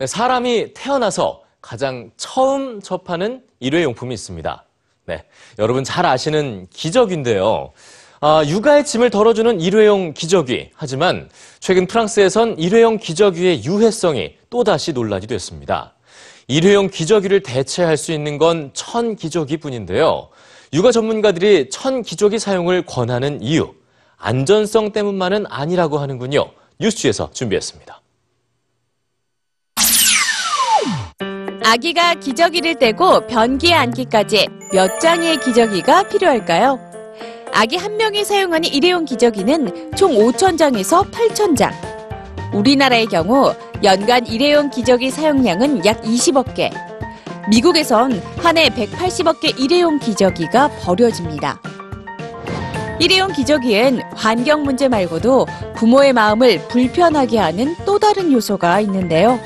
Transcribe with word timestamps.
네, 0.00 0.08
사람이 0.08 0.74
태어나서 0.74 1.42
가장 1.62 2.10
처음 2.16 2.80
접하는 2.82 3.42
일회용품이 3.60 4.12
있습니다. 4.12 4.64
네, 5.06 5.24
여러분 5.60 5.84
잘 5.84 6.04
아시는 6.04 6.66
기저귀인데요. 6.70 7.72
아, 8.20 8.42
육아의 8.44 8.84
짐을 8.86 9.10
덜어주는 9.10 9.60
일회용 9.60 10.12
기저귀. 10.12 10.70
하지만 10.74 11.30
최근 11.60 11.86
프랑스에선 11.86 12.58
일회용 12.58 12.96
기저귀의 12.98 13.64
유해성이 13.64 14.34
또다시 14.50 14.92
논란이 14.92 15.28
됐습니다. 15.28 15.94
일회용 16.48 16.88
기저귀를 16.88 17.44
대체할 17.44 17.96
수 17.96 18.10
있는 18.12 18.36
건 18.38 18.72
천 18.74 19.14
기저귀뿐인데요. 19.14 20.28
육아 20.72 20.90
전문가들이 20.90 21.70
천 21.70 22.02
기저귀 22.02 22.40
사용을 22.40 22.84
권하는 22.84 23.40
이유, 23.40 23.72
안전성 24.16 24.90
때문만은 24.90 25.46
아니라고 25.48 25.98
하는군요. 25.98 26.50
뉴스지에서 26.80 27.30
준비했습니다. 27.32 28.00
아기가 31.66 32.14
기저귀를 32.16 32.74
떼고 32.78 33.26
변기에 33.26 33.72
앉기까지 33.72 34.46
몇 34.72 35.00
장의 35.00 35.38
기저귀가 35.40 36.02
필요할까요? 36.08 36.78
아기 37.52 37.76
한 37.76 37.96
명이 37.96 38.22
사용하는 38.22 38.68
일회용 38.68 39.06
기저귀는 39.06 39.92
총 39.96 40.12
5,000장에서 40.12 41.10
8,000장. 41.10 41.72
우리나라의 42.52 43.06
경우 43.06 43.54
연간 43.82 44.26
일회용 44.26 44.68
기저귀 44.68 45.10
사용량은 45.10 45.86
약 45.86 46.02
20억 46.02 46.54
개. 46.54 46.70
미국에선 47.48 48.20
한 48.38 48.58
해 48.58 48.68
180억 48.68 49.40
개 49.40 49.48
일회용 49.56 49.98
기저귀가 49.98 50.68
버려집니다. 50.82 51.60
일회용 53.00 53.32
기저귀엔 53.32 54.02
환경 54.14 54.64
문제 54.64 54.88
말고도 54.88 55.46
부모의 55.76 56.12
마음을 56.12 56.58
불편하게 56.68 57.38
하는 57.38 57.74
또 57.86 57.98
다른 57.98 58.30
요소가 58.32 58.80
있는데요. 58.80 59.38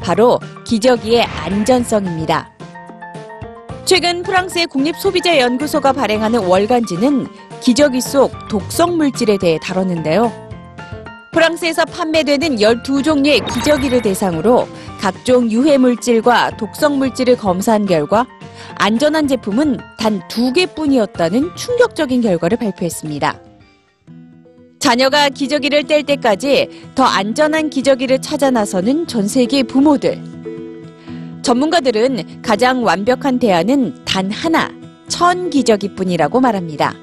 바로 0.00 0.40
기저귀의 0.66 1.24
안전성입니다. 1.24 2.50
최근 3.84 4.22
프랑스의 4.22 4.66
국립소비자연구소가 4.66 5.92
발행하는 5.92 6.40
월간지는 6.46 7.26
기저귀 7.60 8.00
속 8.00 8.32
독성 8.48 8.96
물질에 8.96 9.38
대해 9.38 9.58
다뤘는데요. 9.62 10.30
프랑스에서 11.32 11.84
판매되는 11.84 12.56
12종류의 12.56 13.46
기저귀를 13.52 14.02
대상으로 14.02 14.68
각종 15.00 15.50
유해 15.50 15.78
물질과 15.78 16.56
독성 16.56 16.98
물질을 16.98 17.36
검사한 17.36 17.86
결과 17.86 18.26
안전한 18.74 19.28
제품은 19.28 19.78
단두 19.98 20.52
개뿐이었다는 20.52 21.54
충격적인 21.56 22.22
결과를 22.22 22.58
발표했습니다. 22.58 23.47
자녀가 24.88 25.28
기저귀를 25.28 25.84
뗄 25.84 26.02
때까지 26.02 26.66
더 26.94 27.04
안전한 27.04 27.68
기저귀를 27.68 28.22
찾아 28.22 28.50
나서는 28.50 29.06
전 29.06 29.28
세계 29.28 29.62
부모들. 29.62 30.18
전문가들은 31.42 32.40
가장 32.40 32.82
완벽한 32.82 33.38
대안은 33.38 34.06
단 34.06 34.30
하나, 34.30 34.72
천 35.06 35.50
기저귀뿐이라고 35.50 36.40
말합니다. 36.40 36.94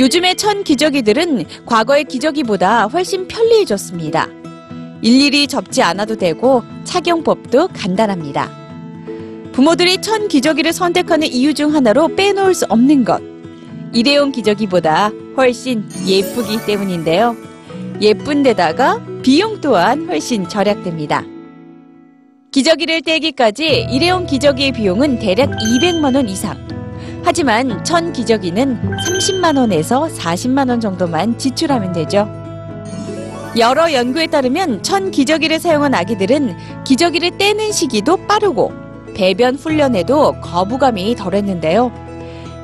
요즘의 0.00 0.34
천 0.34 0.64
기저귀들은 0.64 1.44
과거의 1.66 2.02
기저귀보다 2.02 2.86
훨씬 2.86 3.28
편리해졌습니다. 3.28 4.26
일일이 5.02 5.46
접지 5.46 5.82
않아도 5.82 6.16
되고 6.16 6.64
착용법도 6.82 7.68
간단합니다. 7.68 8.50
부모들이 9.52 10.02
천 10.02 10.26
기저귀를 10.26 10.72
선택하는 10.72 11.28
이유 11.28 11.54
중 11.54 11.72
하나로 11.72 12.16
빼놓을 12.16 12.56
수 12.56 12.64
없는 12.68 13.04
것. 13.04 13.29
일회용 13.92 14.30
기저귀보다 14.30 15.10
훨씬 15.36 15.88
예쁘기 16.06 16.64
때문인데요. 16.64 17.36
예쁜 18.00 18.42
데다가 18.42 19.00
비용 19.22 19.60
또한 19.60 20.06
훨씬 20.08 20.48
절약됩니다. 20.48 21.24
기저귀를 22.52 23.02
떼기까지 23.02 23.86
일회용 23.90 24.26
기저귀의 24.26 24.72
비용은 24.72 25.18
대략 25.18 25.50
200만 25.50 26.14
원 26.14 26.28
이상. 26.28 26.56
하지만 27.22 27.84
천 27.84 28.12
기저귀는 28.12 28.96
30만 29.08 29.58
원에서 29.58 30.06
40만 30.06 30.70
원 30.70 30.80
정도만 30.80 31.36
지출하면 31.36 31.92
되죠. 31.92 32.28
여러 33.58 33.92
연구에 33.92 34.28
따르면 34.28 34.82
천 34.82 35.10
기저귀를 35.10 35.58
사용한 35.58 35.94
아기들은 35.94 36.84
기저귀를 36.84 37.36
떼는 37.38 37.72
시기도 37.72 38.16
빠르고 38.26 38.72
배변 39.14 39.56
훈련에도 39.56 40.40
거부감이 40.40 41.16
덜했는데요. 41.16 42.09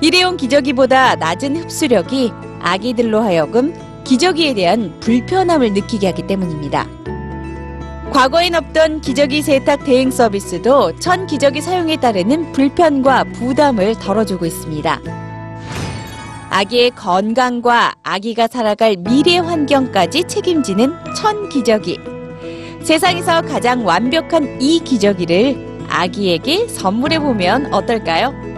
일회용 0.00 0.36
기저귀보다 0.36 1.16
낮은 1.16 1.56
흡수력이 1.56 2.32
아기들로 2.60 3.22
하여금 3.22 3.74
기저귀에 4.04 4.54
대한 4.54 4.98
불편함을 5.00 5.72
느끼게 5.72 6.06
하기 6.08 6.26
때문입니다. 6.26 6.86
과거엔 8.12 8.54
없던 8.54 9.00
기저귀 9.00 9.42
세탁 9.42 9.84
대행 9.84 10.10
서비스도 10.10 10.96
천 11.00 11.26
기저귀 11.26 11.60
사용에 11.60 11.96
따르는 11.96 12.52
불편과 12.52 13.24
부담을 13.24 13.94
덜어주고 13.94 14.46
있습니다. 14.46 15.00
아기의 16.50 16.92
건강과 16.92 17.94
아기가 18.02 18.46
살아갈 18.46 18.96
미래 18.96 19.38
환경까지 19.38 20.24
책임지는 20.24 20.94
천 21.16 21.48
기저귀. 21.48 21.98
세상에서 22.82 23.42
가장 23.42 23.84
완벽한 23.84 24.62
이 24.62 24.78
기저귀를 24.78 25.86
아기에게 25.88 26.68
선물해 26.68 27.18
보면 27.18 27.74
어떨까요? 27.74 28.55